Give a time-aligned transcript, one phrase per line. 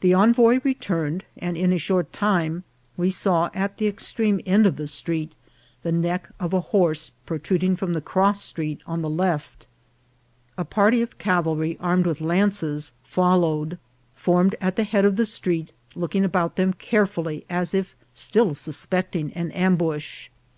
[0.00, 2.64] The envoy returned, and in a short time
[2.96, 5.32] we saw at the extreme end of the street
[5.82, 9.66] the neck of a horse protruding from the cross street on the left.
[10.56, 13.78] A party of cavalry armed with lances follow ed,
[14.14, 19.30] formed at the head of the street, looking about them carefully as if still suspecting
[19.34, 20.30] an ambush.